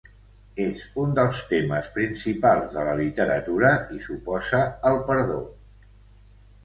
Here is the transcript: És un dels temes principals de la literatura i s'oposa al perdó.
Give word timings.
És 0.63 0.79
un 1.01 1.11
dels 1.19 1.41
temes 1.51 1.91
principals 1.99 2.73
de 2.77 2.87
la 2.87 2.95
literatura 3.03 3.73
i 3.99 4.01
s'oposa 4.07 4.63
al 4.93 4.99
perdó. 5.11 5.39